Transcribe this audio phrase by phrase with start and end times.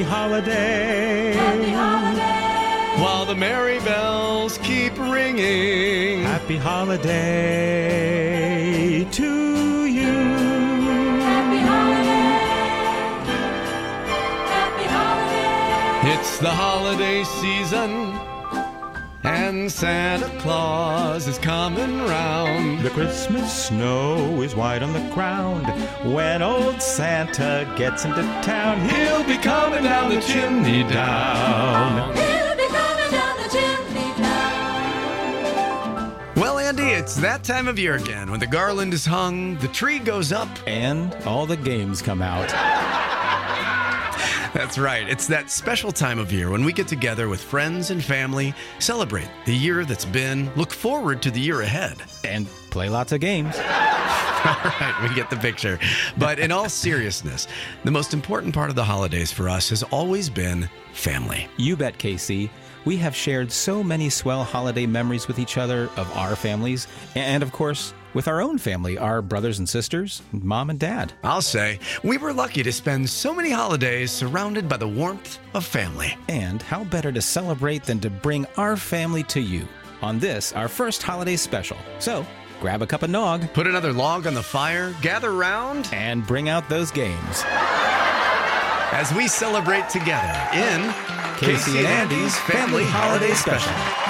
[0.00, 1.34] Happy holiday.
[1.34, 3.02] Happy holiday.
[3.02, 6.22] While the merry bells keep ringing.
[6.22, 7.04] Happy holiday
[9.04, 10.06] to you.
[11.20, 12.38] Happy holiday.
[14.48, 16.14] Happy holiday.
[16.14, 18.09] It's the holiday season.
[19.60, 22.80] And Santa Claus is coming round.
[22.80, 25.66] The Christmas snow is white on the ground.
[26.14, 32.16] When old Santa gets into town, he'll be coming down the chimney down.
[32.16, 35.52] He'll be coming down the chimney down.
[36.36, 38.30] Well, Andy, it's that time of year again.
[38.30, 40.48] When the garland is hung, the tree goes up.
[40.66, 42.50] And all the games come out.
[44.60, 45.08] That's right.
[45.08, 49.30] It's that special time of year when we get together with friends and family, celebrate
[49.46, 52.02] the year that's been, look forward to the year ahead.
[52.24, 53.56] And play lots of games.
[53.56, 55.78] All right, we get the picture.
[56.18, 57.48] But in all seriousness,
[57.84, 61.48] the most important part of the holidays for us has always been family.
[61.56, 62.50] You bet, KC.
[62.84, 67.42] We have shared so many swell holiday memories with each other of our families, and
[67.42, 71.12] of course, with our own family, our brothers and sisters, mom and dad.
[71.22, 75.64] I'll say, we were lucky to spend so many holidays surrounded by the warmth of
[75.64, 76.16] family.
[76.28, 79.66] And how better to celebrate than to bring our family to you
[80.02, 81.76] on this, our first holiday special.
[81.98, 82.26] So,
[82.60, 86.48] grab a cup of nog Put another log on the fire, gather round and bring
[86.48, 87.42] out those games.
[88.92, 90.90] as we celebrate together in
[91.38, 94.09] KC and Andy's Family Holiday Special.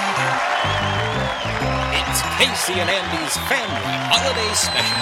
[2.11, 4.97] It's KC and Andy's Family Holiday Special.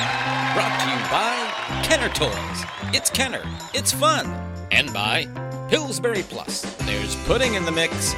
[0.53, 2.93] Brought to you by Kenner Toys.
[2.95, 3.41] It's Kenner.
[3.73, 4.27] It's fun.
[4.69, 5.25] And by
[5.69, 6.61] Pillsbury Plus.
[6.85, 8.13] There's pudding in the mix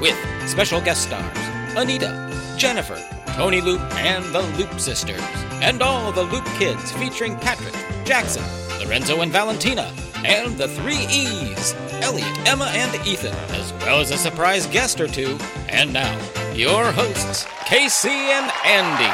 [0.00, 0.16] with
[0.48, 1.36] special guest stars
[1.76, 5.20] Anita, Jennifer, Tony Loop, and the Loop Sisters.
[5.54, 7.74] And all the Loop kids featuring Patrick,
[8.04, 8.44] Jackson,
[8.78, 9.92] Lorenzo, and Valentina.
[10.24, 15.06] And the three E's Elliot, Emma, and Ethan, as well as a surprise guest or
[15.08, 15.38] two.
[15.68, 16.12] And now,
[16.52, 19.12] your hosts, KC and Andy.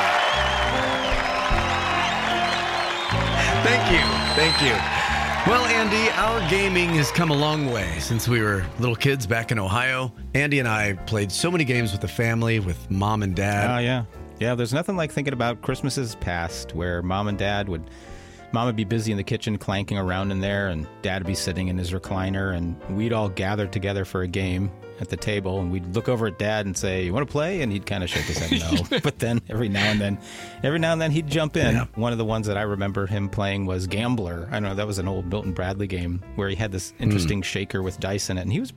[3.65, 4.00] Thank you.
[4.34, 4.72] Thank you.
[5.50, 9.50] Well, Andy, our gaming has come a long way since we were little kids back
[9.50, 10.12] in Ohio.
[10.34, 13.65] Andy and I played so many games with the family, with mom and dad.
[13.65, 13.81] Oh, dad.
[13.84, 14.04] yeah.
[14.38, 17.82] Yeah, there's nothing like thinking about Christmases past where mom and dad would.
[18.52, 21.34] Mom would be busy in the kitchen clanking around in there, and dad would be
[21.34, 24.70] sitting in his recliner, and we'd all gather together for a game
[25.00, 27.62] at the table, and we'd look over at dad and say, You want to play?
[27.62, 28.98] And he'd kind of shake his head no.
[29.02, 30.18] but then every now and then,
[30.62, 31.74] every now and then he'd jump in.
[31.74, 31.86] Yeah.
[31.94, 34.48] One of the ones that I remember him playing was Gambler.
[34.50, 37.04] I don't know, that was an old Milton Bradley game where he had this hmm.
[37.04, 38.72] interesting shaker with dice in it, and he was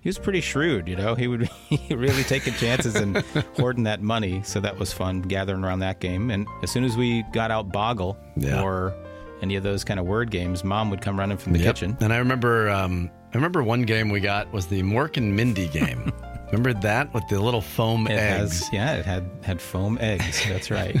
[0.00, 1.14] he was pretty shrewd, you know.
[1.14, 3.16] He would be really taking chances and
[3.58, 4.42] hoarding that money.
[4.44, 6.30] So that was fun gathering around that game.
[6.30, 8.62] And as soon as we got out Boggle Yeah.
[8.62, 8.94] or
[9.42, 11.74] any of those kind of word games, Mom would come running from the Yep.
[11.74, 11.96] kitchen.
[12.00, 15.68] And I remember, um, I remember one game we got was the Mork and Mindy
[15.68, 16.12] game.
[16.52, 20.42] remember that with the little foam It eggs, has, yeah, it had had foam eggs.
[20.48, 20.96] That's right.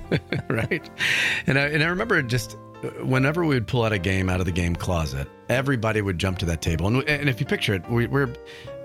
[0.48, 0.90] right?
[1.46, 4.40] And I and I remember just uh, whenever we would pull out a game out
[4.40, 6.86] of the game closet, everybody would jump to that table.
[6.88, 8.32] And, and if you picture it, we, we're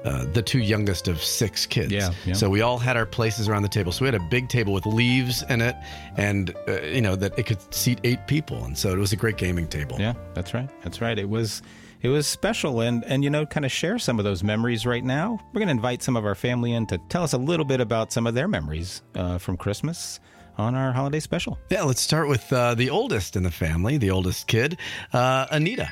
[0.03, 1.91] uh, the two youngest of six kids.
[1.91, 2.33] Yeah, yeah.
[2.33, 3.91] So we all had our places around the table.
[3.91, 5.75] So we had a big table with leaves in it,
[6.17, 9.15] and uh, you know that it could seat eight people, and so it was a
[9.15, 9.97] great gaming table.
[9.99, 10.69] Yeah, that's right.
[10.83, 11.17] That's right.
[11.17, 11.61] It was
[12.01, 15.03] it was special and and you know kind of share some of those memories right
[15.03, 15.39] now.
[15.53, 17.79] We're going to invite some of our family in to tell us a little bit
[17.79, 20.19] about some of their memories uh, from Christmas
[20.57, 21.57] on our holiday special.
[21.69, 24.77] Yeah, let's start with uh, the oldest in the family, the oldest kid,
[25.13, 25.89] uh, Anita.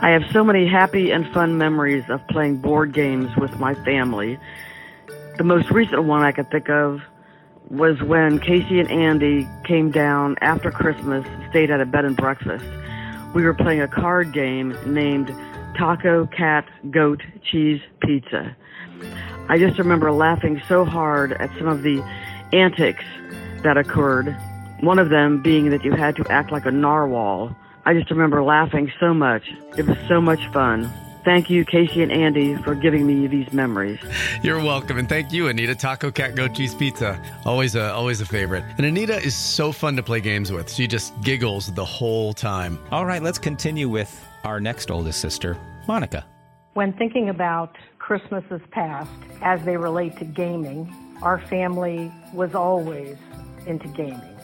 [0.00, 4.38] I have so many happy and fun memories of playing board games with my family.
[5.38, 7.00] The most recent one I could think of
[7.68, 12.64] was when KC and Andy came down after Christmas, stayed at a bed and breakfast.
[13.34, 15.34] We were playing a card game named
[15.76, 18.56] Taco, Cat, Goat, Cheese, Pizza.
[19.48, 22.00] I just remember laughing so hard at some of the
[22.52, 23.04] antics
[23.64, 24.36] that occurred.
[24.80, 27.56] One of them being that you had to act like a narwhal.
[27.88, 29.50] I just remember laughing so much.
[29.78, 30.92] It was so much fun.
[31.24, 33.98] Thank you, KC and Andy, for giving me these memories.
[34.42, 35.74] You're welcome, and thank you, Anita.
[35.74, 38.62] Taco Cat Goat Cheese Pizza, always a always a favorite.
[38.76, 40.70] And Anita is so fun to play games with.
[40.70, 42.78] She just giggles the whole time.
[42.90, 45.56] All right, let's continue with our next oldest sister,
[45.86, 46.26] Monica.
[46.74, 53.16] When thinking about Christmases past as they relate to gaming, our family was always
[53.66, 54.37] into gaming.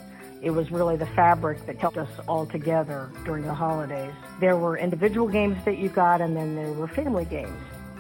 [0.45, 4.13] It was really the fabric that kept us all together during the holidays.
[4.41, 7.57] There were individual games that you got, and then there were family games.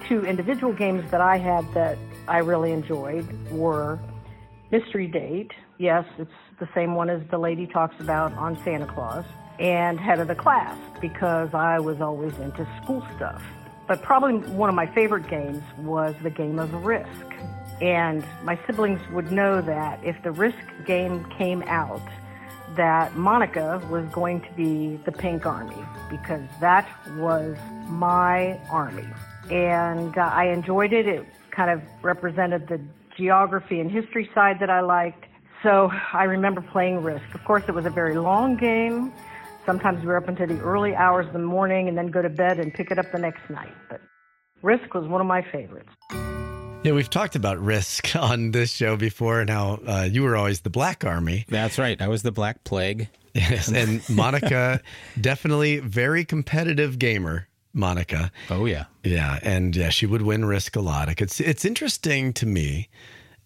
[0.06, 1.96] Two individual games that I had that
[2.28, 3.98] I really enjoyed were
[4.70, 5.52] Mystery Date.
[5.78, 6.30] Yes, it's
[6.60, 9.24] the same one as the lady talks about on Santa Claus.
[9.58, 13.42] And Head of the Class, because I was always into school stuff.
[13.88, 17.08] But probably one of my favorite games was the game of Risk.
[17.80, 22.02] And my siblings would know that if the Risk game came out,
[22.76, 27.56] that Monica was going to be the Pink Army because that was
[27.88, 29.06] my army.
[29.50, 31.06] And uh, I enjoyed it.
[31.06, 32.80] It kind of represented the
[33.16, 35.24] geography and history side that I liked.
[35.62, 37.24] So I remember playing Risk.
[37.34, 39.12] Of course, it was a very long game.
[39.64, 42.28] Sometimes we were up into the early hours of the morning and then go to
[42.28, 43.72] bed and pick it up the next night.
[43.88, 44.00] But
[44.62, 45.90] Risk was one of my favorites.
[46.84, 50.60] Yeah, we've talked about Risk on this show before and how uh, you were always
[50.60, 51.46] the Black Army.
[51.48, 52.00] That's right.
[52.00, 53.08] I was the Black Plague.
[53.32, 54.82] Yes, and Monica,
[55.18, 57.48] definitely very competitive gamer.
[57.72, 58.30] Monica.
[58.50, 58.84] Oh yeah.
[59.02, 61.08] Yeah, and yeah, she would win Risk a lot.
[61.20, 62.90] It's it's interesting to me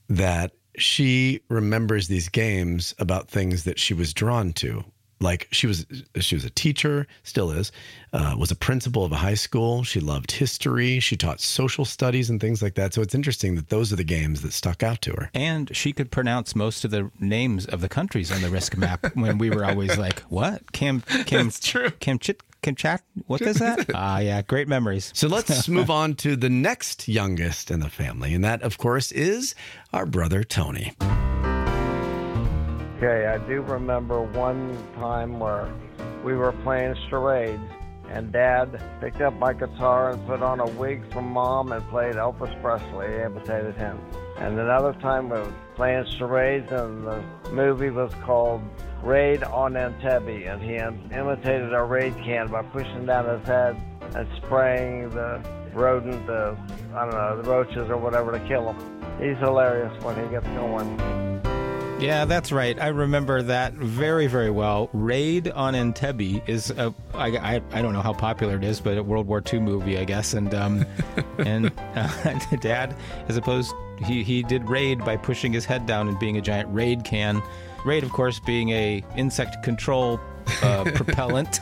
[0.09, 4.85] that she remembers these games about things that she was drawn to.
[5.21, 5.87] Like she was
[6.21, 7.73] she was a teacher, still is,
[8.13, 9.83] uh, was a principal of a high school.
[9.83, 11.01] She loved history.
[11.01, 12.95] She taught social studies and things like that.
[12.95, 15.31] So it's interesting that those are the games that stuck out to her.
[15.35, 19.05] And she could pronounce most of the names of the countries on the risk map
[19.15, 20.73] when we were always like, "What?
[20.73, 21.91] Cam Cam That's true.
[21.91, 23.01] Kamchit Kamchat?
[23.27, 25.11] What is that?" Ah, yeah, great memories.
[25.15, 29.11] So let's move on to the next youngest in the family, and that, of course,
[29.13, 29.55] is
[29.93, 30.95] our brother Tony.
[33.01, 35.73] Okay, I do remember one time where
[36.25, 37.63] we were playing charades,
[38.11, 42.17] and Dad picked up my guitar and put on a wig from Mom and played
[42.17, 44.01] Elvis Presley, imitated him.
[44.39, 47.23] And another time we were playing charades, and the
[47.53, 48.63] movie was called
[49.05, 53.81] Raid on Entebbe, and he imitated a raid can by pushing down his head
[54.17, 55.41] and spraying the
[55.73, 56.59] rodent, the
[56.97, 59.05] I don't know, the roaches or whatever to kill him.
[59.23, 61.48] He's hilarious when he gets going.
[62.01, 62.81] Yeah, that's right.
[62.81, 64.89] I remember that very, very well.
[64.93, 68.97] Raid on Entebbe is a I, I, I don't know how popular it is, but
[68.97, 70.33] a World War II movie, I guess.
[70.33, 70.87] And um,
[71.39, 72.95] and uh, Dad,
[73.29, 73.75] as opposed,
[74.05, 77.43] he he did raid by pushing his head down and being a giant raid can.
[77.85, 80.21] Raid, of course, being a insect control
[80.63, 81.61] uh, propellant.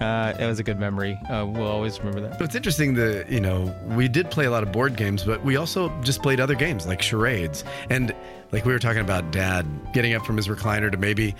[0.00, 1.14] Uh, it was a good memory.
[1.30, 2.38] Uh, we'll always remember that.
[2.38, 5.42] So it's interesting that, you know, we did play a lot of board games, but
[5.42, 7.64] we also just played other games like charades.
[7.88, 8.14] And
[8.56, 11.34] like we were talking about dad getting up from his recliner to maybe,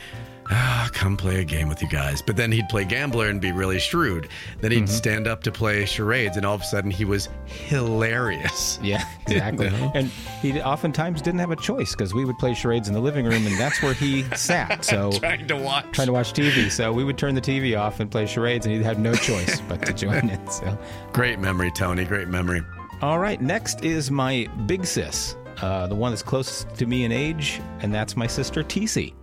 [0.51, 2.21] ah, come play a game with you guys.
[2.21, 4.29] But then he'd play gambler and be really shrewd.
[4.61, 8.79] Then he'd stand up to play charades, and all of a sudden he was hilarious.
[8.87, 9.71] Yeah, exactly.
[9.71, 9.91] No.
[9.95, 10.09] And
[10.43, 13.47] he oftentimes didn't have a choice because we would play charades in the living room,
[13.47, 14.85] and that's where he sat.
[14.85, 15.87] So Trying to watch.
[15.93, 16.71] trying to watch TV.
[16.71, 19.61] So we would turn the TV off and play charades, and he'd have no choice
[19.63, 20.53] but to join it.
[20.53, 20.79] So,
[21.15, 22.05] Great memory, Tony.
[22.05, 22.61] Great memory.
[23.01, 27.13] all right, next is my big sis, uh, the one that's closest to me in
[27.13, 29.15] age, and that's my sister TC.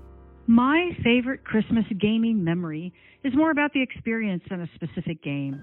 [0.47, 2.93] My favorite Christmas gaming memory
[3.23, 5.59] is more about the experience than a specific game.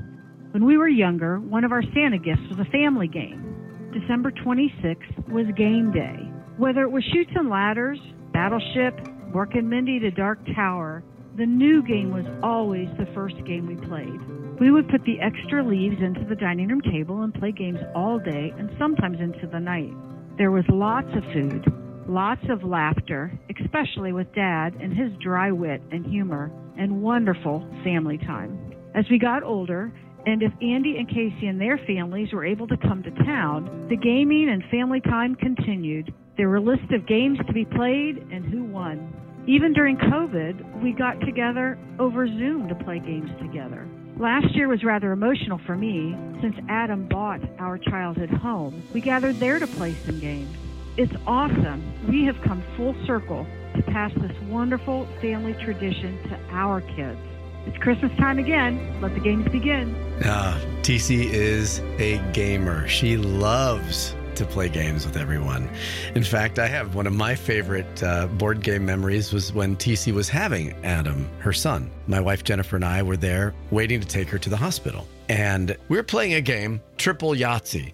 [0.52, 3.50] When we were younger, one of our Santa gifts was a family game.
[3.92, 6.16] December 26th was game day.
[6.56, 7.98] Whether it was Chutes and Ladders,
[8.32, 8.96] Battleship,
[9.34, 11.04] Mork and Mindy to Dark Tower,
[11.36, 14.20] the new game was always the first game we played.
[14.58, 18.18] We would put the extra leaves into the dining room table and play games all
[18.18, 19.92] day and sometimes into the night.
[20.40, 21.66] There was lots of food,
[22.08, 23.30] lots of laughter,
[23.60, 28.72] especially with Dad and his dry wit and humor, and wonderful family time.
[28.94, 29.92] As we got older,
[30.24, 33.98] and if Andy and KC and their families were able to come to town, the
[33.98, 36.10] gaming and family time continued.
[36.38, 39.12] There were lists of games to be played and who won.
[39.46, 43.86] Even during COVID, we got together over Zoom to play games together.
[44.20, 48.82] Last year was rather emotional for me since Adam bought our childhood home.
[48.92, 50.54] We gathered there to play some games.
[50.98, 51.82] It's awesome.
[52.06, 53.46] We have come full circle
[53.76, 57.18] to pass this wonderful family tradition to our kids.
[57.64, 59.00] It's Christmas time again.
[59.00, 59.96] Let the games begin.
[60.26, 62.86] Ah, TC is a gamer.
[62.88, 65.68] She loves to play games with everyone.
[66.14, 70.14] In fact, I have one of my favorite uh, board game memories was when TC
[70.14, 71.90] was having Adam, her son.
[72.06, 75.06] My wife Jennifer and I were there waiting to take her to the hospital.
[75.28, 77.92] And we were playing a game, Triple Yahtzee.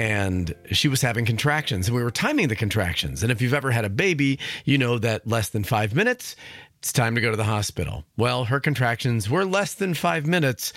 [0.00, 3.22] And she was having contractions, and we were timing the contractions.
[3.22, 6.34] And if you've ever had a baby, you know that less than five minutes,
[6.80, 8.04] it's time to go to the hospital.
[8.16, 10.72] Well, her contractions were less than five minutes,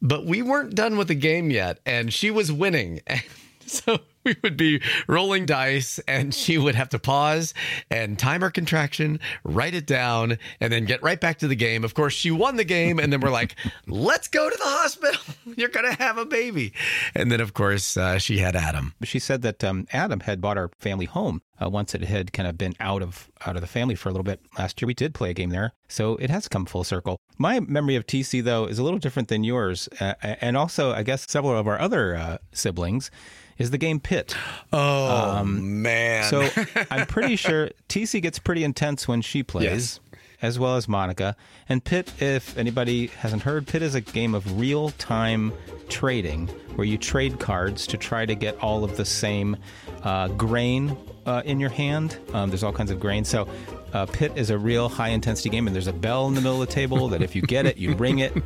[0.00, 3.02] but we weren't done with the game yet, and she was winning.
[3.66, 3.98] so
[4.34, 7.52] we would be rolling dice and she would have to pause
[7.90, 11.84] and time her contraction, write it down, and then get right back to the game.
[11.84, 15.20] Of course, she won the game, and then we're like, let's go to the hospital.
[15.56, 16.72] You're going to have a baby.
[17.14, 18.94] And then, of course, uh, she had Adam.
[19.02, 22.48] She said that um, Adam had bought our family home uh, once it had kind
[22.48, 24.40] of been out of out of the family for a little bit.
[24.58, 27.20] Last year we did play a game there, so it has come full circle.
[27.38, 31.02] My memory of TC though is a little different than yours, uh, and also I
[31.02, 33.10] guess several of our other uh, siblings.
[33.58, 34.34] Is the game Pit?
[34.72, 36.24] Oh, man.
[36.24, 36.48] So
[36.90, 40.00] I'm pretty sure TC gets pretty intense when she plays, Yes.
[40.42, 41.36] as well as Monica.
[41.68, 45.52] And Pit, if anybody hasn't heard, Pit is a game of real time
[45.88, 49.56] trading where you trade cards to try to get all of the same
[50.02, 50.96] uh, grain
[51.26, 52.18] uh, in your hand.
[52.32, 53.24] Um, there's all kinds of grain.
[53.24, 53.48] So
[53.92, 56.60] uh, Pit is a real high intensity game, and there's a bell in the middle
[56.60, 58.32] of the table that if you get it, you ring it.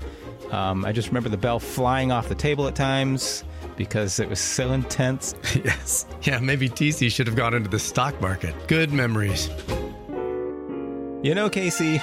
[0.53, 3.45] Um, I just remember the bell flying off the table at times
[3.79, 5.35] because it was so intense.
[5.55, 6.05] yes.
[6.23, 8.55] Yeah, maybe TC should have gone into the stock market.
[8.69, 9.49] Good memories.
[11.23, 12.03] You know, KC,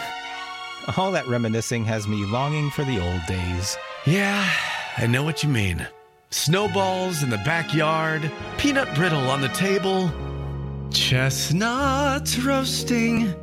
[0.97, 3.77] all that reminiscing has me longing for the old days.
[4.07, 4.49] Yeah,
[4.97, 5.87] I know what you mean.
[6.31, 10.11] Snowballs in the backyard, peanut brittle on the table,
[10.91, 13.33] chestnuts roasting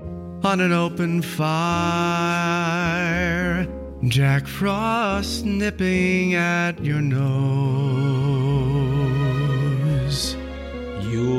[0.45, 1.47] on an open fire,
[4.05, 8.22] Jack Frost nipping at your nose.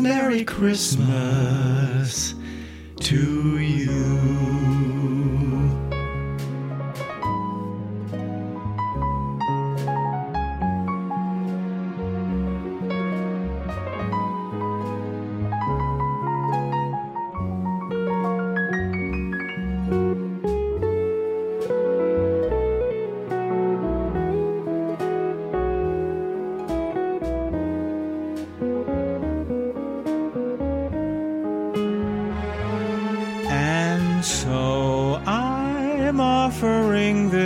[0.00, 2.34] Merry Christmas
[3.00, 5.13] to you.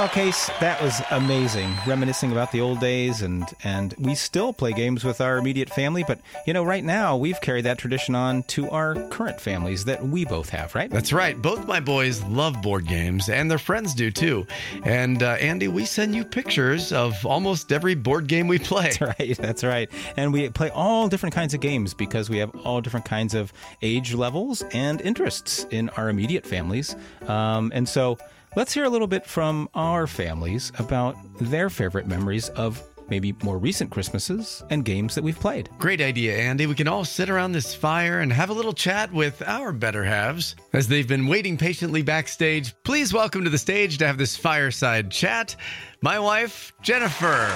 [0.00, 1.70] Well, Case, that was amazing.
[1.86, 6.04] Reminiscing about the old days, and and we still play games with our immediate family.
[6.04, 10.02] But you know, right now we've carried that tradition on to our current families that
[10.02, 10.74] we both have.
[10.74, 10.90] Right?
[10.90, 11.36] That's right.
[11.36, 14.46] Both my boys love board games, and their friends do too.
[14.84, 18.84] And uh, Andy, we send you pictures of almost every board game we play.
[18.84, 19.36] That's right.
[19.36, 19.90] That's right.
[20.16, 23.52] And we play all different kinds of games because we have all different kinds of
[23.82, 26.96] age levels and interests in our immediate families.
[27.28, 28.16] Um, and so
[28.56, 33.58] let's hear a little bit from our families about their favorite memories of maybe more
[33.58, 35.68] recent Christmases and games that we've played.
[35.78, 36.66] Great idea, Andy.
[36.66, 40.04] We can all sit around this fire and have a little chat with our better
[40.04, 40.54] halves.
[40.72, 45.10] As they've been waiting patiently backstage, please welcome to the stage to have this fireside
[45.10, 45.56] chat
[46.02, 47.48] my wife, Jennifer.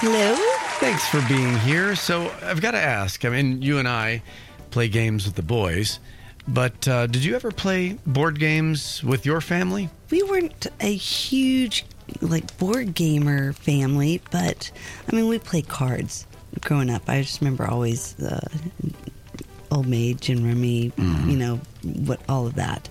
[0.00, 0.34] Hello.
[0.80, 1.94] Thanks for being here.
[1.94, 3.24] So I've got to ask.
[3.24, 4.22] I mean, you and I
[4.70, 6.00] play games with the boys,
[6.48, 9.88] but uh, did you ever play board games with your family?
[10.10, 11.84] We weren't a huge
[12.20, 14.70] like board gamer family, but
[15.10, 16.26] I mean, we played cards
[16.60, 17.02] growing up.
[17.08, 18.46] I just remember always uh,
[19.70, 22.88] Old Maid and Rummy, you know, what all of that.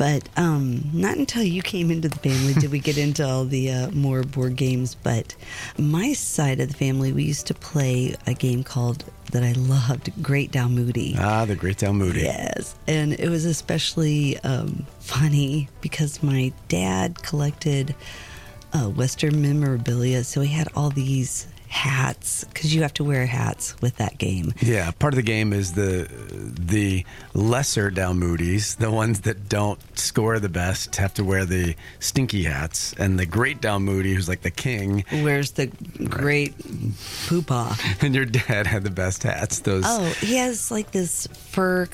[0.00, 3.70] But um, not until you came into the family did we get into all the
[3.70, 4.94] uh, more board games.
[4.94, 5.36] But
[5.76, 10.10] my side of the family, we used to play a game called that I loved,
[10.22, 11.18] Great Dalmuti.
[11.18, 12.22] Ah, the Great Dalmuti.
[12.22, 17.94] Yes, and it was especially um, funny because my dad collected
[18.72, 23.80] uh, Western memorabilia, so he had all these hats because you have to wear hats
[23.80, 24.52] with that game.
[24.60, 26.08] Yeah, part of the game is the
[26.58, 32.42] the lesser Dalmutis, the ones that don't score the best, have to wear the stinky
[32.42, 35.68] hats, and the great Dalmuti, who's like the king, wears the
[36.04, 36.54] great
[37.28, 37.76] poopah?
[38.00, 39.60] and your dad had the best hats.
[39.60, 41.86] Those Oh, he has like this fur,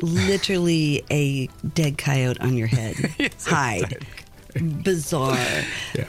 [0.00, 2.94] literally a dead coyote on your head.
[3.44, 4.06] Hide.
[4.60, 5.38] Bizarre.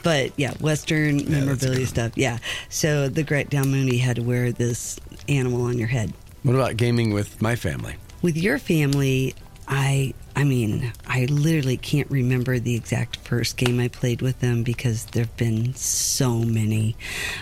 [0.02, 2.12] But yeah, Western memorabilia stuff.
[2.16, 2.38] Yeah.
[2.68, 6.12] So the Great Dalmuti had to wear this animal on your head.
[6.42, 7.96] What about gaming with my family?
[8.22, 9.34] With your family,
[9.66, 14.62] I I mean, I literally can't remember the exact first game I played with them
[14.62, 16.96] because there've been so many.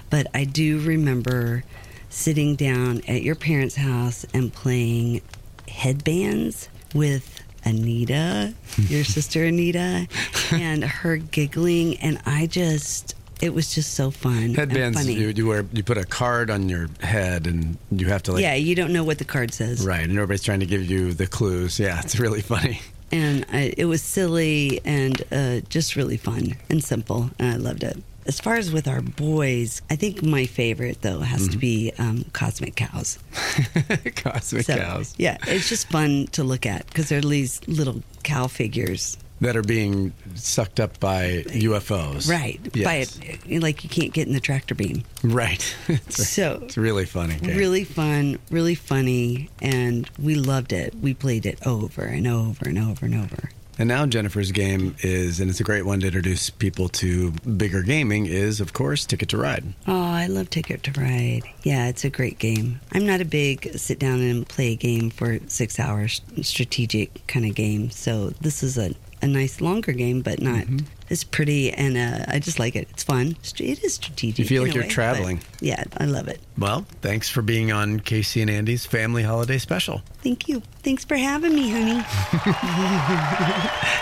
[0.09, 1.63] But I do remember
[2.09, 5.21] sitting down at your parents' house and playing
[5.69, 7.36] headbands with
[7.67, 8.55] Anita,
[8.89, 10.07] your sister Anita,
[10.53, 14.37] and her giggling and I just it was just so fun.
[14.45, 14.97] and Headbands.
[14.99, 15.13] funny.
[15.13, 18.43] You, you wear you put a card on your head, and you have to like
[18.43, 19.85] yeah, you don't know what the card says.
[19.87, 21.79] right, and everybody's trying to give you the clues.
[21.79, 22.81] Yeah, it's really funny.
[23.13, 27.83] and I, it was silly and uh, just really fun and simple, and I loved
[27.83, 28.03] it.
[28.27, 31.53] As far as with our boys, I think my favorite though has Mm-hmm.
[31.53, 33.19] to be um, Cosmic Cows.
[34.17, 38.47] Cosmic So, cows yeah, it's just fun to look at because they're these little cow
[38.49, 42.29] figures, that are being sucked up by UFOs.
[42.31, 42.59] right?
[42.73, 42.85] Yes.
[43.19, 45.05] By it, like you can't get in the tractor beam.
[45.23, 45.77] Right.
[45.89, 47.37] it's, So it's really funny.
[47.39, 47.57] game.
[47.57, 50.95] really fun, really funny, and we loved it.
[51.03, 53.51] We played it over and over and over and over.
[53.79, 57.83] And now Jennifer's game is, and it's a great one to introduce people to bigger
[57.83, 58.27] gaming.
[58.27, 59.65] Is of course Ticket to Ride.
[59.87, 61.43] Oh, I love Ticket to Ride.
[61.63, 62.81] Yeah, it's a great game.
[62.93, 67.45] I'm not a big sit down and play a game for six hours strategic kind
[67.45, 67.91] of game.
[67.91, 70.65] So this is a, a nice longer game, but not.
[70.65, 70.87] Mm-hmm.
[71.09, 72.89] It's pretty, and uh, I just like it.
[72.91, 73.37] It's fun.
[73.59, 74.39] It is strategic.
[74.41, 75.41] You feel like you're way, traveling.
[75.61, 76.41] Yeah, I love it.
[76.59, 80.03] Well, thanks for being on KC and Andy's Family Holiday Special.
[80.23, 80.63] Thank you.
[80.83, 82.03] Thanks for having me, honey.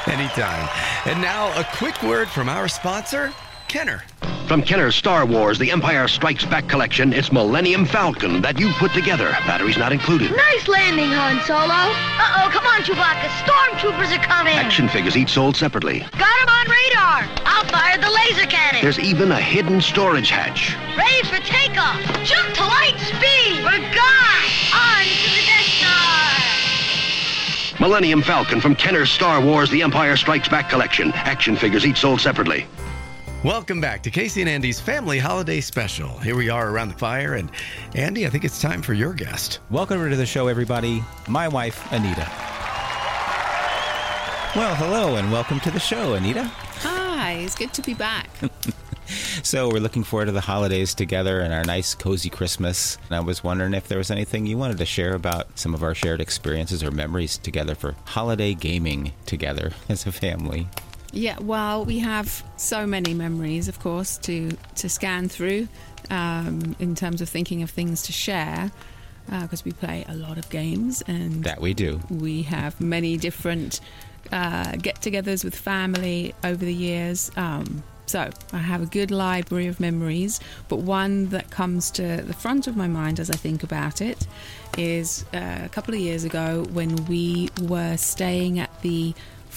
[0.13, 0.69] Anytime.
[1.05, 3.33] And now a quick word from our sponsor,
[3.75, 4.05] Kenner.
[4.47, 8.93] From Kenner's Star Wars The Empire Strikes Back collection, it's Millennium Falcon that you've put
[8.93, 9.31] together.
[9.49, 10.31] Batteries not included.
[10.31, 11.59] Nice landing, Han Solo.
[11.59, 13.27] Uh-oh, come on, Chewbacca.
[13.43, 14.55] Stormtroopers are coming.
[14.55, 16.07] Action figures each sold separately.
[16.17, 17.27] Got him on radar.
[17.45, 18.81] I'll fire the laser cannon.
[18.81, 20.77] There's even a hidden storage hatch.
[20.97, 22.01] Ready for takeoff.
[22.23, 23.65] Jump to light speed.
[23.65, 24.45] We're gone.
[24.71, 25.67] On to the Death
[27.75, 27.81] Star.
[27.81, 31.11] Millennium Falcon from Kenner's Star Wars The Empire Strikes Back collection.
[31.15, 32.69] Action figures each sold separately.
[33.45, 36.17] Welcome back to KC and Andy's Family Holiday Special.
[36.21, 37.51] Here we are around the fire, and
[37.95, 39.59] Andy, I think it's time for your guest.
[39.69, 41.05] Welcome to the show, everybody.
[41.29, 42.27] My wife, Anita.
[44.57, 46.45] Well, hello, and welcome to the show, Anita.
[46.45, 48.31] Hi, it's good to be back.
[49.43, 52.97] So, we're looking forward to the holidays together and our nice, cozy Christmas.
[53.09, 55.83] And I was wondering if there was anything you wanted to share about some of
[55.83, 60.69] our shared experiences or memories together for holiday gaming together as a family.
[61.15, 65.69] Yeah, well, we have so many memories, of course, to to scan through
[66.11, 68.71] um, in terms of thinking of things to share,
[69.31, 72.01] because we play a lot of games and That we do.
[72.11, 73.81] we have many different
[74.33, 77.31] uh, get-togethers with family over the years.
[77.37, 82.35] Um, so I have a good library of memories, but one that comes to the
[82.35, 84.27] front of my mind as I think about it
[84.77, 89.15] is uh, a couple of years ago when we were staying at the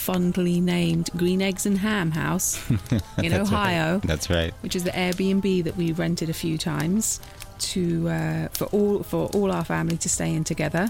[0.08, 3.42] fondly named Green Eggs and Ham House in That's right.
[3.42, 4.54] Ohio That's right.
[4.62, 7.20] which is the Airbnb that we rented a few times
[7.60, 10.90] to uh, for all for all our family to stay in together,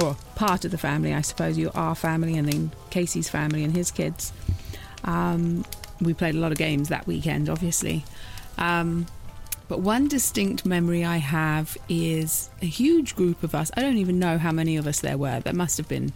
[0.00, 1.58] or part of the family, I suppose.
[1.58, 4.32] You our family and then KC's family and his kids.
[5.04, 5.66] Um,
[6.00, 8.02] we played a lot of games that weekend, obviously.
[8.56, 9.06] Um,
[9.68, 13.70] but one distinct memory I have is a huge group of us.
[13.76, 15.40] I don't even know how many of us there were.
[15.40, 16.12] There must have been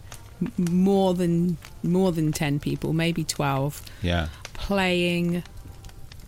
[0.57, 4.29] more than more than ten people, maybe twelve Yeah.
[4.53, 5.43] playing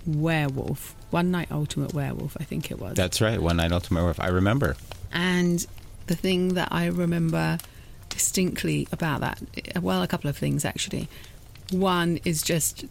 [0.05, 0.95] werewolf.
[1.11, 2.95] One Night Ultimate Werewolf, I think it was.
[2.95, 3.41] That's right.
[3.41, 4.19] One Night Ultimate Werewolf.
[4.19, 4.75] I remember.
[5.11, 5.65] And
[6.07, 7.57] the thing that I remember
[8.09, 9.41] distinctly about that,
[9.81, 11.07] well, a couple of things actually.
[11.71, 12.85] One is just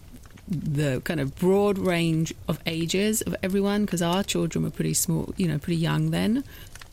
[0.49, 5.33] the kind of broad range of ages of everyone, because our children were pretty small,
[5.37, 6.43] you know, pretty young then,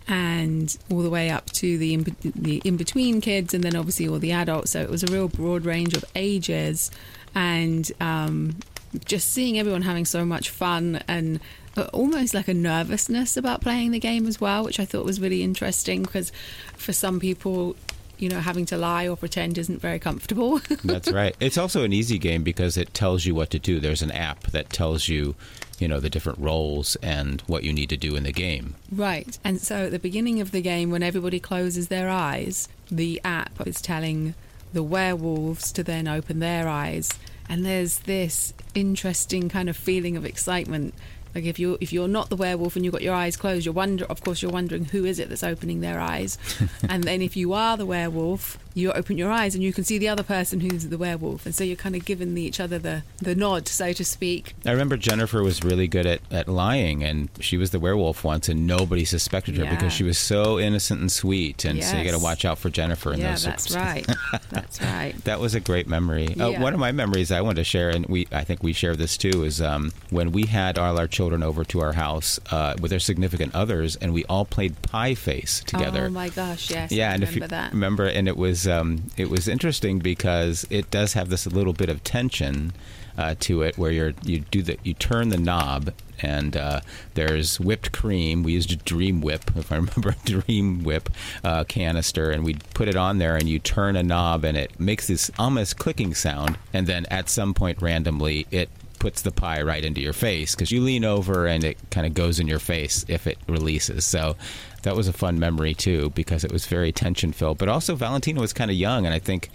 [0.08, 4.08] and all the way up to the in, the in between kids, and then obviously
[4.08, 4.72] all the adults.
[4.72, 6.92] So it was a real broad range of ages,
[7.36, 8.58] and um,
[9.06, 11.40] just seeing everyone having so much fun and
[11.76, 15.20] uh, almost like a nervousness about playing the game as well, which I thought was
[15.20, 16.32] really interesting because
[16.76, 17.76] for some people,
[18.18, 20.60] you know, having to lie or pretend isn't very comfortable.
[20.84, 21.36] That's right.
[21.40, 23.80] It's also an easy game because it tells you what to do.
[23.80, 25.36] There's an app that tells you,
[25.80, 28.76] you know, the different roles and what you need to do in the game.
[28.92, 29.38] Right.
[29.44, 33.66] And so at the beginning of the game, when everybody closes their eyes, the app
[33.68, 34.34] is telling
[34.74, 37.10] the werewolves to then open their eyes.
[37.50, 40.94] And there's this interesting kind of feeling of excitement.
[41.34, 43.74] Like if you if you're not the werewolf and you've got your eyes closed, you're
[43.74, 46.38] wonder of course you're wondering who is it that's opening their eyes.
[46.90, 49.98] and then if you are the werewolf, you open your eyes and you can see
[49.98, 51.46] the other person who's the werewolf.
[51.46, 54.54] And so you're kind of giving the, each other the, the nod, so to speak.
[54.66, 58.48] I remember Jennifer was really good at, at lying, and she was the werewolf once,
[58.50, 59.76] and nobody suspected her Yeah.
[59.76, 61.66] because she was so innocent and sweet.
[61.66, 64.06] And so you got to watch out for Jennifer in yeah, those that's right.
[64.50, 65.14] That's right.
[65.26, 66.28] That was a great memory.
[66.40, 68.96] Uh, one of my memories I wanted to share, and we I think we share
[68.96, 72.76] this too, is um, when we had all our children over to our house uh,
[72.82, 76.06] with their significant others, and we all played Pie Face together.
[76.06, 76.92] Oh my gosh, yes.
[76.92, 77.74] yeah, I and remember if you that.
[77.74, 81.90] remember, and it was um, it was interesting because it does have this little bit
[81.90, 82.74] of tension
[83.18, 85.94] uh, to it, where you're you do the you turn the knob.
[86.20, 86.82] And uh,
[87.14, 88.42] there's whipped cream.
[88.42, 91.12] We used a Dream Whip, if I remember, Dream Whip
[91.44, 94.80] uh, canister, and we put it on there, and you turn a knob, and it
[94.80, 96.58] makes this almost clicking sound.
[96.74, 98.70] And then at some point, randomly, it
[99.00, 102.14] puts the pie right into your face because you lean over and it kind of
[102.14, 104.06] goes in your face if it releases.
[104.06, 104.36] So
[104.84, 107.58] that was a fun memory too because it was very tension filled.
[107.58, 109.50] But also Valentina was kind of young, and I think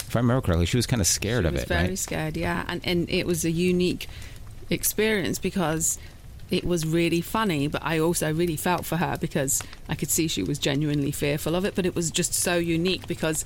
[0.00, 1.68] if I remember correctly, she was kind of scared She of was it.
[1.68, 1.98] very right?
[1.98, 4.06] scared, yeah, and and it was a unique
[4.70, 5.98] experience because
[6.50, 10.28] it was really funny, but I also really felt for her because I could see
[10.28, 11.74] she was genuinely fearful of it.
[11.74, 13.44] But it was just so unique because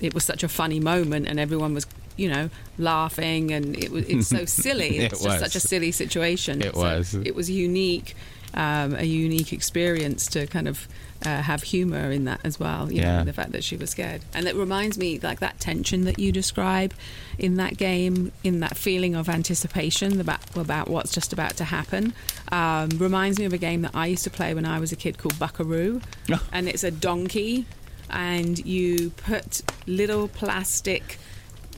[0.00, 1.84] it was such a funny moment, and everyone was,
[2.16, 4.98] you know, laughing, and it was it's so silly.
[4.98, 6.62] It It's just such a silly situation.
[6.62, 7.14] It So was.
[7.14, 8.14] It was unique,
[8.54, 10.86] um, a unique experience to kind of.
[11.24, 13.16] Uh, have humor in that as well, you Yeah.
[13.18, 14.20] know, the fact that she was scared.
[14.34, 16.92] And it reminds me, like that tension that you describe
[17.38, 22.12] in that game, in that feeling of anticipation about, about what's just about to happen,
[22.52, 24.96] um, reminds me of a game that I used to play when I was a
[24.96, 26.02] kid called Buckaroo.
[26.52, 27.64] and it's a donkey,
[28.10, 31.18] and you put little plastic.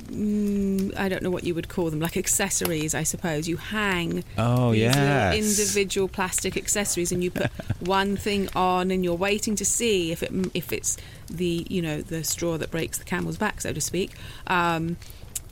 [0.06, 3.48] Mm, I don't know what you would call them, like accessories, I suppose.
[3.48, 9.04] You hang Oh, these little individual plastic accessories, and you put one thing on, and
[9.04, 10.96] you're waiting to see if it if it's
[11.28, 14.12] the you know the straw that breaks the camel's back, so to speak.
[14.46, 14.96] Um,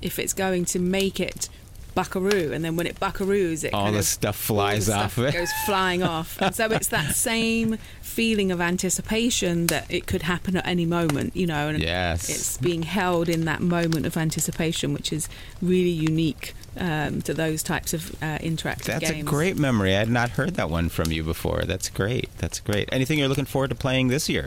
[0.03, 1.49] if it's going to make it
[1.94, 5.18] buckaroo, and then when it buckaroos, it All kind the of- stuff the flies stuff
[5.18, 5.33] off it.
[5.33, 10.57] goes flying off, and so it's that same feeling of anticipation that it could happen
[10.57, 12.28] at any moment, you know, and Yes.
[12.28, 15.28] it's being held in that moment of anticipation, which is
[15.62, 19.22] really unique um, to those types of uh, interactive That's games.
[19.22, 19.94] a great memory.
[19.94, 21.62] I had not heard that one from you before.
[21.64, 22.28] That's great.
[22.38, 22.88] That's great.
[22.92, 24.46] Anything you're looking forward to playing this year?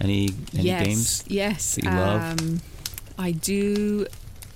[0.00, 1.24] Any any yes, games?
[1.26, 2.40] Yes, that you love?
[2.40, 2.60] Um,
[3.18, 4.06] I do.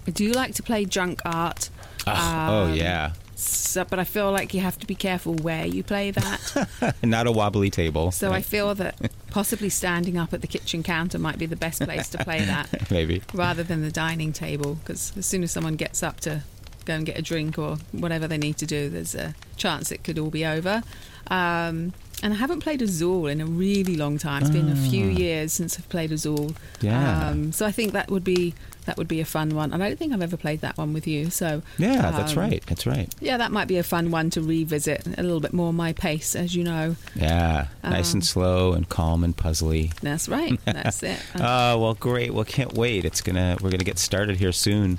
[0.07, 1.71] I do like to play junk art.
[2.07, 5.65] Ah, oh Um, yeah, So, but I feel like you have to be careful where
[5.67, 6.95] you play that.
[7.03, 8.11] not a wobbly table.
[8.11, 8.97] so I feel that
[9.31, 12.91] possibly standing up at the kitchen counter might be the best place to play that,
[12.91, 13.23] maybe.
[13.33, 14.75] rather than the dining table.
[14.75, 16.43] Because as soon as someone gets up to
[16.85, 20.03] go and get a drink or whatever they need to do, there's a chance it
[20.05, 20.83] could all be over.
[21.29, 24.43] Um, and I haven't played Azul in a really long time.
[24.43, 25.19] It's been a few Ah.
[25.19, 26.55] years since I've played Azul.
[26.81, 27.29] Yeah.
[27.29, 28.55] Um, so I think that would be
[28.91, 29.73] that would be a fun one.
[29.73, 31.31] And I don't think I've ever played that one with you.
[31.31, 32.61] So Yeah, that's um, right.
[32.67, 33.09] That's right.
[33.21, 36.35] Yeah, that might be a fun one to revisit a little bit more my pace,
[36.35, 36.97] as you know.
[37.15, 39.95] Yeah, nice Um, and slow and calm and puzzly.
[40.01, 40.59] That's right.
[40.65, 41.21] That's it.
[41.41, 42.35] Oh well, great.
[42.35, 43.05] Well, can't wait.
[43.05, 44.99] It's gonna we're gonna get started here soon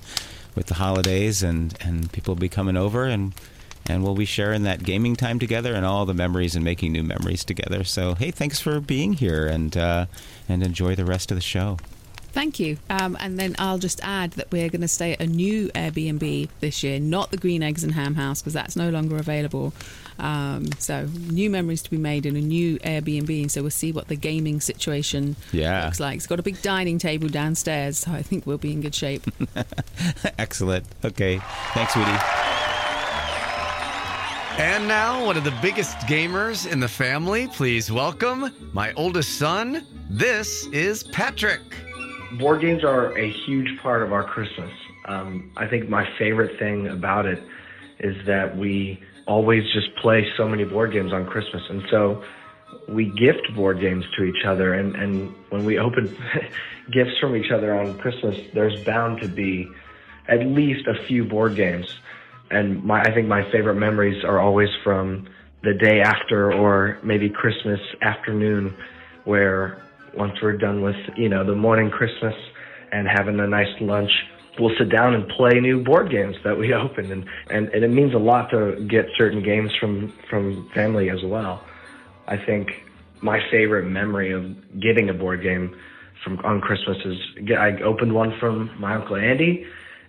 [0.55, 3.33] with the holidays, and and people will be coming over, and
[3.85, 7.03] and we'll be sharing that gaming time together and all the memories and making new
[7.03, 7.83] memories together.
[7.83, 10.05] So hey, thanks for being here, and uh,
[10.47, 11.77] and enjoy the rest of the show.
[12.33, 12.77] Thank you.
[12.89, 16.47] Um, and then I'll just add that we're going to stay at a new Airbnb
[16.61, 19.73] this year, not the Green Eggs and Ham House, because that's no longer available.
[20.17, 23.41] Um, so, new memories to be made in a new Airbnb.
[23.41, 25.85] And so, we'll see what the gaming situation Yeah.
[25.85, 26.17] looks like.
[26.17, 29.23] It's got a big dining table downstairs, so I think we'll be in good shape.
[30.39, 30.85] Excellent.
[31.03, 31.39] Okay,
[31.73, 32.11] thanks, Woody.
[34.57, 37.47] And now, one of the biggest gamers in the family.
[37.47, 39.85] Please welcome my oldest son.
[40.09, 41.61] This is Patrick.
[42.39, 44.71] Board games are a huge part of our Christmas.
[45.05, 47.43] Um, I think my favorite thing about it
[47.99, 51.61] is that we always just play so many board games on Christmas.
[51.69, 52.23] And so
[52.87, 54.73] we gift board games to each other.
[54.73, 56.15] And, and when we open
[56.91, 59.67] gifts from each other on Christmas, there's bound to be
[60.27, 61.95] at least a few board games.
[62.49, 65.27] And my, I think my favorite memories are always from
[65.63, 68.75] the day after or maybe Christmas afternoon
[69.25, 69.81] where
[70.15, 72.35] once we're done with, you know, the morning Christmas
[72.91, 74.11] and having a nice lunch,
[74.59, 77.89] we'll sit down and play new board games that we opened and, and, and it
[77.89, 81.63] means a lot to get certain games from, from family as well.
[82.27, 82.83] I think
[83.21, 85.75] my favorite memory of getting a board game
[86.23, 87.17] from on Christmas is
[87.57, 89.65] I opened one from my uncle Andy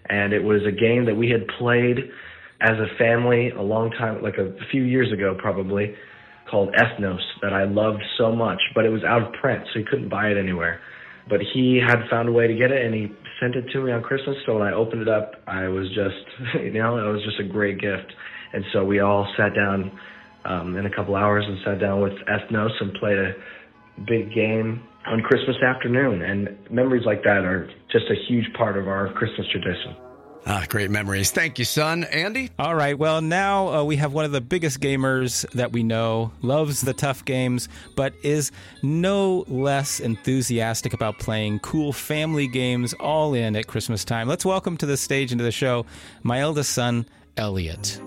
[0.07, 2.11] and it was a game that we had played
[2.61, 5.95] as a family a long time, like a few years ago probably,
[6.53, 9.87] called Ethnos that I loved so much, but it was out of print, so you
[9.87, 10.81] couldn't buy it anywhere.
[11.29, 13.09] But he had found a way to get it, and he
[13.41, 14.37] sent it to me on Christmas.
[14.45, 16.23] So when I opened it up, I was just,
[16.63, 18.13] you know, it was just a great gift.
[18.53, 19.99] And so we all sat down
[20.45, 23.33] um, in a couple hours and sat down with Ethnos and played a
[24.07, 26.21] big game on Christmas afternoon.
[26.21, 29.97] And memories like that are just a huge part of our Christmas tradition.
[30.45, 31.31] Ah, great memories.
[31.31, 32.03] Thank you, son.
[32.05, 32.51] Andy?
[32.59, 32.99] All right.
[32.99, 36.93] Well, now uh, we have one of the biggest gamers that we know, loves the
[36.93, 38.51] tough games, but is
[38.83, 44.27] no less enthusiastic about playing cool family games all in at Christmas time.
[44.27, 45.87] Let's welcome to the stage and to the show
[46.25, 48.01] my eldest son, Elliot.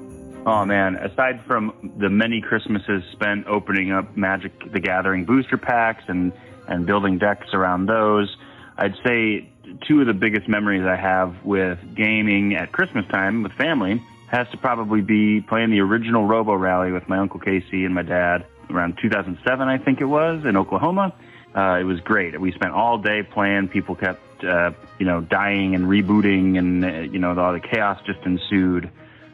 [0.45, 6.03] Oh man, aside from the many Christmases spent opening up Magic the Gathering booster packs
[6.07, 6.33] and,
[6.67, 8.35] and building decks around those,
[8.77, 9.49] I'd say
[9.81, 14.49] two of the biggest memories I have with gaming at Christmas time with family has
[14.49, 18.45] to probably be playing the original Robo Rally with my Uncle KC and my dad
[18.69, 21.13] around 2007, I think it was, in Oklahoma.
[21.55, 22.39] Uh, it was great.
[22.39, 23.69] We spent all day playing.
[23.69, 28.01] People kept, uh, you know, dying and rebooting, and uh, you know, all the chaos
[28.05, 28.89] just ensued,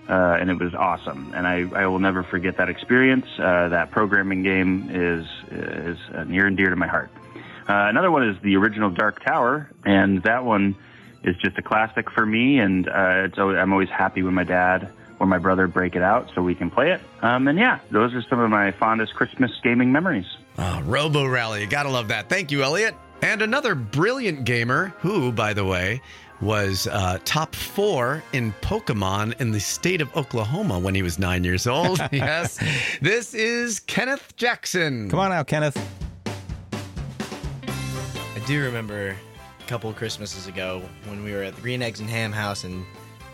[0.08, 1.34] uh, and it was awesome.
[1.36, 3.26] And I, I will never forget that experience.
[3.40, 7.10] Uh, that programming game is is near and dear to my heart.
[7.68, 10.76] Uh, another one is the original Dark Tower, and that one
[11.24, 12.60] is just a classic for me.
[12.60, 16.02] And uh, it's always, I'm always happy when my dad or my brother break it
[16.02, 17.02] out so we can play it.
[17.22, 20.26] Um, and yeah, those are some of my fondest Christmas gaming memories.
[20.58, 21.62] Oh, Robo Rally.
[21.62, 22.28] You gotta love that.
[22.28, 22.96] Thank you, Elliot.
[23.22, 26.02] And another brilliant gamer who, by the way,
[26.42, 31.44] was uh, top four in Pokemon in the state of Oklahoma when he was nine
[31.44, 32.00] years old.
[32.12, 32.58] yes.
[33.00, 35.08] This is Kenneth Jackson.
[35.10, 35.78] Come on out, Kenneth.
[38.42, 39.16] I do remember
[39.60, 42.84] a couple Christmases ago when we were at the Green Eggs and Ham House in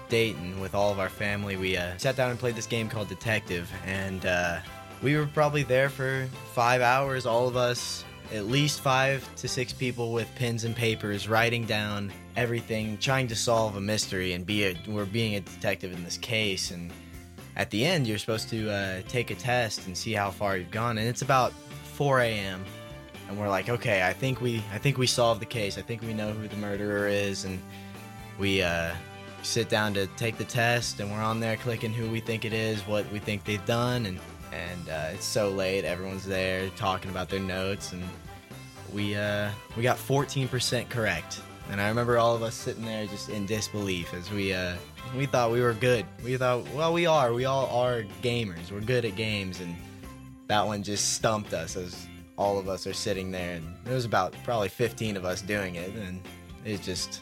[0.10, 1.56] Dayton with all of our family.
[1.56, 4.60] We uh, sat down and played this game called Detective, and uh,
[5.02, 9.72] we were probably there for five hours, all of us, at least five to six
[9.72, 14.66] people with pens and papers, writing down everything, trying to solve a mystery, and be
[14.66, 16.72] a, we're being a detective in this case.
[16.72, 16.92] And
[17.56, 20.70] at the end, you're supposed to uh, take a test and see how far you've
[20.70, 20.98] gone.
[20.98, 21.54] And it's about
[21.94, 22.66] 4 a.m.
[23.28, 25.78] and we're like, okay, I think we, I think we solved the case.
[25.78, 27.60] I think we know who the murderer is, and
[28.40, 28.94] we uh,
[29.44, 32.54] sit down to take the test, and we're on there clicking who we think it
[32.54, 34.20] is, what we think they've done, and
[34.52, 35.84] and uh, it's so late.
[35.84, 38.04] Everyone's there talking about their notes, and
[38.94, 41.42] we uh, we got 14% correct.
[41.70, 44.76] And I remember all of us sitting there just in disbelief as we uh,
[45.16, 46.06] we thought we were good.
[46.24, 47.34] We thought, well, we are.
[47.34, 48.72] We all are gamers.
[48.72, 49.76] We're good at games, and
[50.48, 51.76] that one just stumped us
[52.38, 53.56] all of us are sitting there.
[53.56, 56.22] And there was about probably 15 of us doing it, and
[56.66, 57.22] it just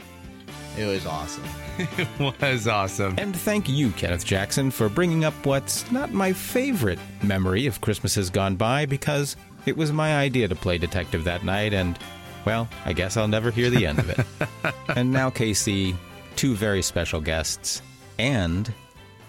[0.77, 1.43] it was awesome.
[1.77, 3.15] it was awesome.
[3.17, 8.15] And thank you, Kenneth Jackson, for bringing up what's not my favorite memory of Christmas
[8.15, 11.97] has gone by because it was my idea to play detective that night, and,
[12.45, 14.73] well, I guess I'll never hear the end of it.
[14.97, 15.95] and now, KC,
[16.35, 17.81] two very special guests
[18.19, 18.71] and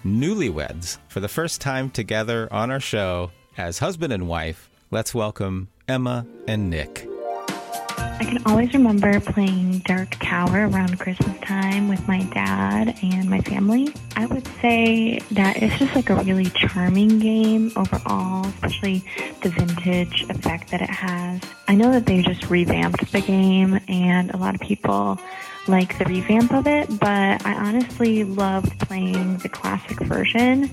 [0.05, 4.69] newlyweds for the first time together on our show as husband and wife.
[4.91, 7.07] Let's welcome Emma and Nick.
[8.19, 13.39] I can always remember playing Dark Tower around Christmas time with my dad and my
[13.41, 13.93] family.
[14.15, 19.05] I would say that it's just like a really charming game overall, especially
[19.43, 21.41] the vintage effect that it has.
[21.69, 25.19] I know that they just revamped the game and a lot of people
[25.67, 30.69] like the revamp of it, but I honestly loved playing the classic version.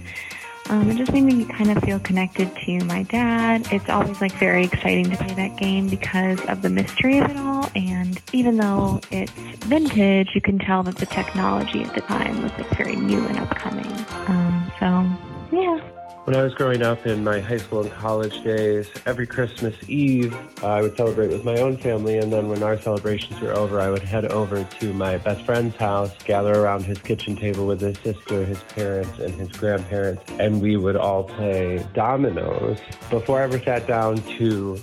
[0.71, 3.67] Um, it just made me kind of feel connected to my dad.
[3.71, 7.37] It's always like very exciting to play that game because of the mystery of it
[7.37, 7.71] all.
[7.75, 9.31] And even though it's
[9.67, 13.39] vintage, you can tell that the technology at the time was like very new and
[13.39, 13.93] upcoming.
[14.27, 15.94] Um, so, yeah.
[16.25, 20.35] When I was growing up in my high school and college days, every Christmas Eve,
[20.65, 23.91] I would celebrate with my own family, and then when our celebrations were over, I
[23.91, 27.99] would head over to my best friend's house, gather around his kitchen table with his
[27.99, 32.79] sister, his parents, and his grandparents, and we would all play dominoes.
[33.11, 34.79] Before I ever sat down to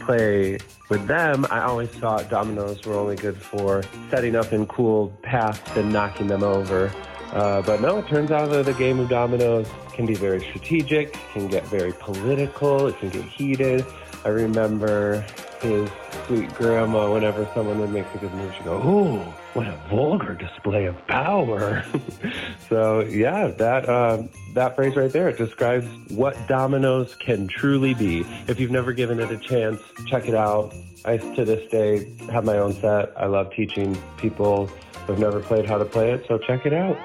[0.00, 0.58] play
[0.90, 5.74] with them, I always thought dominoes were only good for setting up in cool paths
[5.74, 6.92] and knocking them over.
[7.32, 11.14] Uh, but no, it turns out that the game of dominoes can be very strategic,
[11.32, 13.84] can get very political, it can get heated.
[14.24, 15.24] I remember
[15.62, 15.88] his
[16.26, 19.18] sweet grandma, whenever someone would make a good move, she'd go, Ooh,
[19.54, 21.84] what a vulgar display of power.
[22.68, 28.26] so, yeah, that, uh, that phrase right there, it describes what dominoes can truly be.
[28.46, 30.74] If you've never given it a chance, check it out.
[31.04, 33.12] I, to this day, have my own set.
[33.16, 34.66] I love teaching people
[35.06, 36.96] who've never played how to play it, so check it out.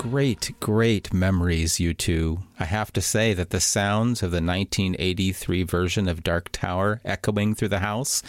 [0.00, 2.38] Great, great memories, you two.
[2.58, 7.54] I have to say that the sounds of the 1983 version of Dark Tower echoing
[7.54, 8.22] through the house,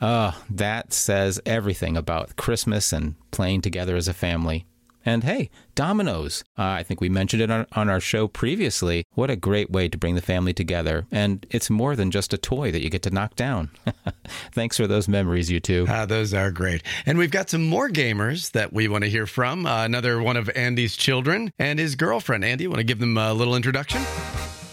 [0.00, 4.66] uh, that says everything about Christmas and playing together as a family.
[5.06, 6.44] And hey, dominoes.
[6.58, 9.04] Uh, I think we mentioned it on, on our show previously.
[9.12, 11.06] What a great way to bring the family together.
[11.12, 13.70] And it's more than just a toy that you get to knock down.
[14.52, 15.86] Thanks for those memories, you two.
[15.88, 16.82] Ah, those are great.
[17.04, 19.66] And we've got some more gamers that we want to hear from.
[19.66, 22.44] Uh, another one of Andy's children and his girlfriend.
[22.44, 24.02] Andy, want to give them a little introduction?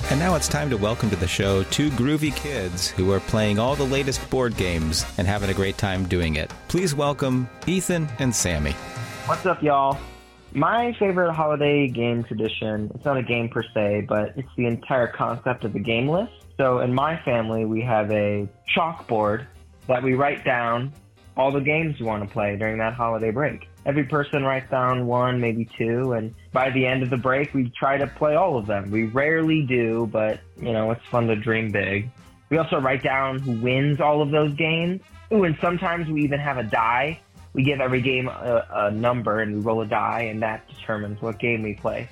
[0.10, 3.60] And now it's time to welcome to the show two groovy kids who are playing
[3.60, 6.50] all the latest board games and having a great time doing it.
[6.70, 8.72] Please welcome Ethan and Sammy.
[9.26, 9.98] What's up, y'all?
[10.54, 15.08] My favorite holiday game tradition, it's not a game per se, but it's the entire
[15.08, 16.34] concept of the game list.
[16.58, 19.46] So in my family, we have a chalkboard
[19.88, 20.92] that we write down
[21.38, 23.70] all the games we want to play during that holiday break.
[23.86, 27.70] Every person writes down one, maybe two, and by the end of the break, we
[27.70, 28.92] try to play all of them.
[28.92, 32.10] We rarely do, but you know, it's fun to dream big.
[32.50, 35.00] We also write down who wins all of those games.
[35.32, 37.22] Ooh, and sometimes we even have a die
[37.54, 41.22] we give every game a, a, number and we roll a die, and that determines
[41.22, 42.10] what game we play.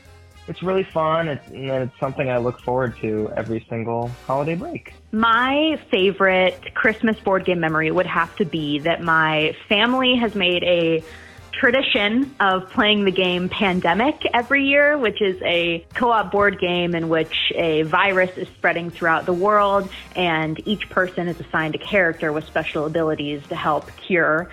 [0.48, 4.94] It's really fun, it's, and it's something I look forward to every single holiday break.
[5.12, 10.64] My favorite Christmas board game memory would have to be that my family has made
[10.64, 11.04] a
[11.52, 17.10] tradition of playing the game Pandemic every year, which is a co-op board game in
[17.10, 22.32] which a virus is spreading throughout the world and each person is assigned a character
[22.32, 24.50] with special abilities to help cure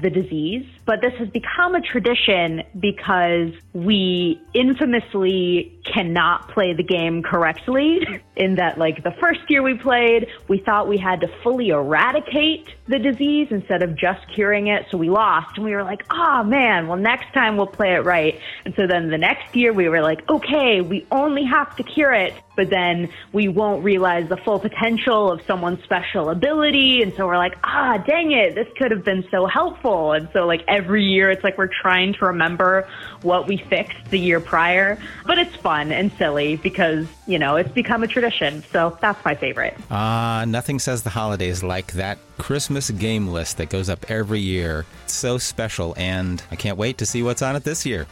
[0.00, 0.66] the disease.
[0.84, 8.06] But this has become a tradition because we infamously cannot play the game correctly.
[8.36, 12.68] In that, like, the first year we played, we thought we had to fully eradicate
[12.86, 14.86] the disease instead of just curing it.
[14.90, 18.04] So we lost and we were like, oh man, well, next time we'll play it
[18.04, 18.38] right.
[18.64, 22.12] And so then the next year we were like, okay, we only have to cure
[22.12, 27.02] it but then we won't realize the full potential of someone's special ability.
[27.02, 29.85] And so we're like, ah, dang it, this could have been so helpful.
[29.86, 32.88] And so like every year it's like we're trying to remember
[33.22, 34.98] what we fixed the year prior.
[35.24, 38.62] But it's fun and silly because, you know, it's become a tradition.
[38.72, 39.76] So that's my favorite.
[39.90, 44.40] Ah, uh, nothing says the holidays like that Christmas game list that goes up every
[44.40, 44.84] year.
[45.04, 48.06] It's so special and I can't wait to see what's on it this year.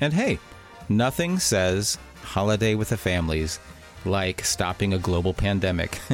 [0.00, 0.38] And hey,
[0.88, 3.60] nothing says holiday with the families
[4.06, 5.94] like stopping a global pandemic.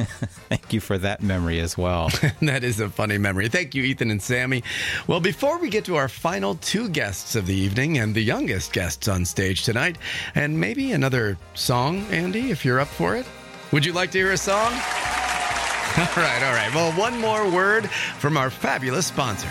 [0.49, 2.09] Thank you for that memory as well.
[2.41, 3.49] that is a funny memory.
[3.49, 4.63] Thank you, Ethan and Sammy.
[5.07, 8.73] Well, before we get to our final two guests of the evening and the youngest
[8.73, 9.97] guests on stage tonight,
[10.35, 13.25] and maybe another song, Andy, if you're up for it,
[13.71, 14.73] would you like to hear a song?
[15.97, 16.71] All right, all right.
[16.73, 19.49] Well, one more word from our fabulous sponsor.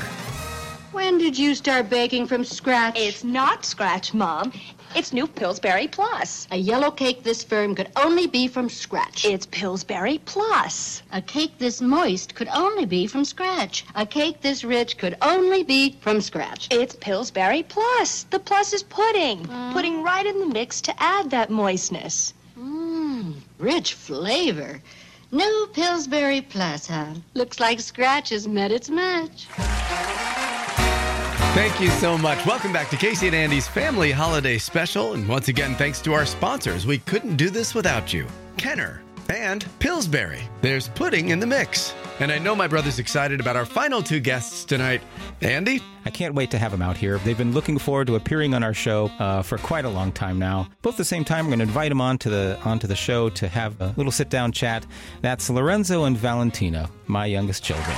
[0.92, 2.98] When did you start baking from scratch?
[2.98, 4.52] It's not scratch, Mom.
[4.96, 6.48] It's new Pillsbury Plus.
[6.50, 9.26] A yellow cake this firm could only be from scratch.
[9.26, 11.02] It's Pillsbury Plus.
[11.12, 13.84] A cake this moist could only be from scratch.
[13.94, 16.68] A cake this rich could only be from scratch.
[16.70, 18.22] It's Pillsbury Plus.
[18.30, 19.44] The plus is pudding.
[19.44, 19.72] Mm.
[19.74, 22.32] Pudding right in the mix to add that moistness.
[22.58, 24.80] Mmm, rich flavor.
[25.30, 27.12] New Pillsbury Plus, huh?
[27.34, 29.46] Looks like scratch has met its match.
[31.58, 32.46] Thank you so much.
[32.46, 35.14] Welcome back to KC and Andy's Family Holiday Special.
[35.14, 36.86] And once again, thanks to our sponsors.
[36.86, 38.28] We couldn't do this without you.
[38.56, 40.40] Kenner and Pillsbury.
[40.60, 41.92] There's pudding in the mix.
[42.20, 45.02] And I know my brother's excited about our final two guests tonight.
[45.40, 45.82] Andy?
[46.04, 47.18] I can't wait to have them out here.
[47.18, 50.38] They've been looking forward to appearing on our show uh, for quite a long time
[50.38, 50.68] now.
[50.82, 53.30] Both at the same time, we're going to invite them onto the onto the show
[53.30, 54.86] to have a little sit down chat.
[55.22, 57.96] That's Lorenzo and Valentina, my youngest children.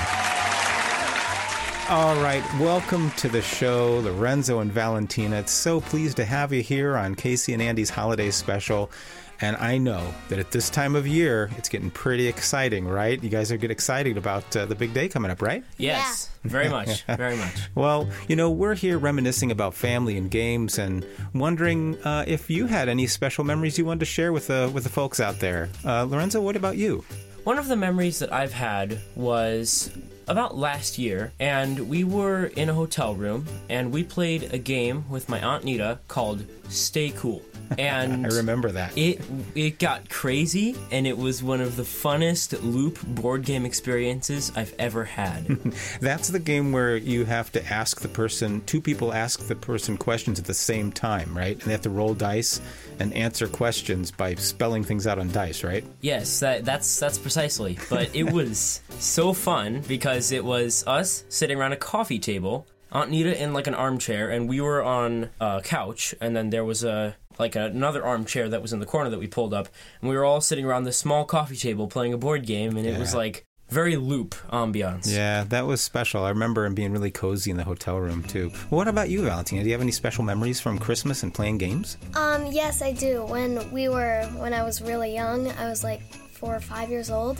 [1.91, 5.41] All right, welcome to the show, Lorenzo and Valentina.
[5.41, 8.93] It's so pleased to have you here on KC and Andy's holiday special.
[9.41, 13.21] And I know that at this time of year, it's getting pretty exciting, right?
[13.21, 15.65] You guys are getting excited about uh, the big day coming up, right?
[15.79, 17.69] Yes, very much, very much.
[17.75, 22.67] Well, you know, we're here reminiscing about family and games and wondering uh, if you
[22.67, 25.69] had any special memories you wanted to share with the, with the folks out there.
[25.85, 27.05] Uh, Lorenzo, what about you?
[27.43, 29.91] One of the memories that I've had was
[30.31, 35.05] about last year, and we were in a hotel room and we played a game
[35.11, 37.43] with my aunt Nita called Stay Cool.
[37.79, 38.99] And I remember that.
[38.99, 39.21] It
[39.55, 44.75] it got crazy, and it was one of the funnest loop board game experiences I've
[44.77, 45.47] ever had.
[46.01, 49.97] That's the game where you have to ask the person, two people ask the person
[49.99, 51.53] questions at the same time, right?
[51.53, 52.61] And they have to roll dice
[52.99, 55.85] and answer questions by spelling things out on dice, right?
[56.01, 57.79] Yes, that, that's that's precisely.
[57.89, 63.11] But it was so fun because it was us sitting around a coffee table, Aunt
[63.11, 66.85] Nita in like an armchair, and we were on a couch, and then there was
[66.85, 69.69] a like another armchair that was in the corner that we pulled up,
[70.01, 72.87] and we were all sitting around this small coffee table playing a board game, and
[72.87, 75.07] it was like very loop ambiance.
[75.07, 76.25] Yeah, that was special.
[76.25, 78.51] I remember him being really cozy in the hotel room, too.
[78.69, 79.63] What about you, Valentina?
[79.63, 81.97] Do you have any special memories from Christmas and playing games?
[82.17, 83.25] Um, yes, I do.
[83.25, 87.11] When we were, when I was really young, I was like four or five years
[87.11, 87.39] old.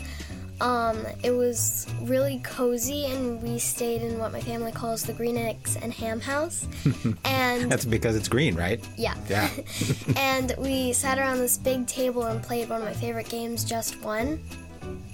[0.61, 5.37] Um, it was really cozy, and we stayed in what my family calls the Green
[5.39, 6.67] Eggs and Ham House.
[7.25, 8.83] And That's because it's green, right?
[8.97, 9.49] yeah, Yeah.
[10.17, 14.03] and we sat around this big table and played one of my favorite games, Just
[14.03, 14.41] One.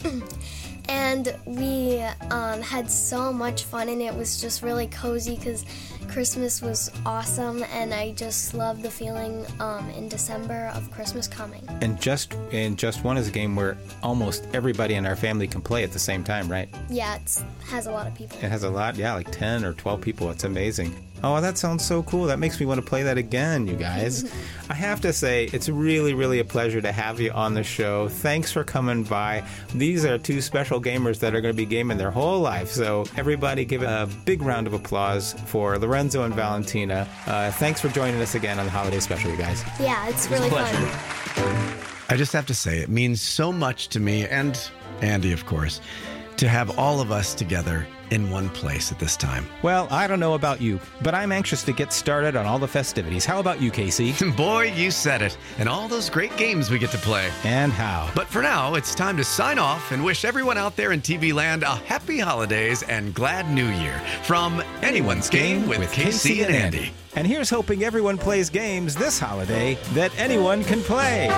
[0.88, 5.64] and we um, had so much fun, and it was just really cozy because
[6.08, 11.62] Christmas was awesome, and I just love the feeling um, in December of Christmas coming.
[11.82, 15.60] and just and just one is a game where almost everybody in our family can
[15.60, 16.68] play at the same time, right?
[16.88, 18.38] Yeah, it has a lot of people.
[18.38, 20.30] It has a lot, yeah, like 10 or 12 people.
[20.30, 20.94] It's amazing.
[21.26, 22.26] Oh, that sounds so cool.
[22.26, 24.30] That makes me want to play that again, you guys.
[24.70, 28.08] I have to say, it's really, really a pleasure to have you on the show.
[28.08, 29.44] Thanks for coming by.
[29.74, 32.68] These are two special gamers that are going to be gaming their whole life.
[32.70, 37.08] So, everybody give a big round of applause for Lorenzo and Valentina.
[37.26, 39.64] Uh, thanks for joining us again on the holiday special, you guys.
[39.80, 40.76] Yeah, it's It a really pleasure.
[40.86, 41.82] fun.
[42.08, 44.58] I just have to say, it means so much to me and
[45.00, 45.80] Andy, of course,
[46.36, 49.46] to have all of us together in one place at this time.
[49.62, 52.68] Well, I don't know about you, but I'm anxious to get started on all the
[52.68, 53.24] festivities.
[53.24, 54.36] How about you, KC?
[54.36, 55.36] Boy, you said it.
[55.58, 57.30] And all those great games we get to play.
[57.44, 58.10] And how.
[58.14, 61.32] But for now, it's time to sign off and wish everyone out there in TV
[61.32, 66.92] land a happy holidays and glad new year from Anyone's Game with, KC and Andy.
[67.14, 71.28] And here's hoping everyone plays games this holiday that anyone can play.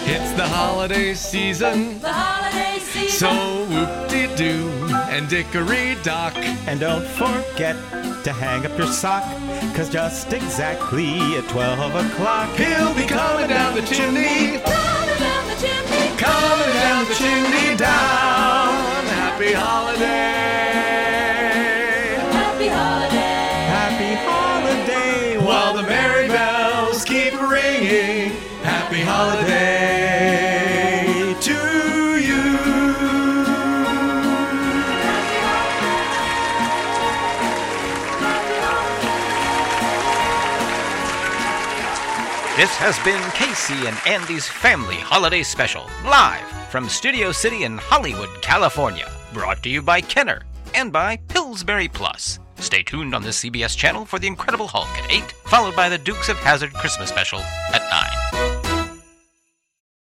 [0.00, 2.00] It's the holiday season.
[2.00, 3.08] The holiday season.
[3.08, 4.85] So whoop-de-doo
[5.16, 6.36] and dickory-dock.
[6.68, 7.74] And don't forget
[8.24, 9.24] to hang up your sock,
[9.74, 14.60] cause just exactly at 12 o'clock, He'll be coming down the chimney.
[14.60, 16.16] Coming down the chimney.
[16.18, 19.04] Coming down the chimney down.
[19.06, 20.45] Happy holiday.
[42.56, 48.30] This has been KC and Andy's Family Holiday Special, live from Studio City in Hollywood,
[48.40, 49.12] California.
[49.34, 50.40] Brought to you by Kenner
[50.74, 52.38] and by Pillsbury Plus.
[52.54, 55.98] Stay tuned on the CBS channel for The Incredible Hulk at 8, followed by the
[55.98, 57.40] Dukes of Hazzard Christmas Special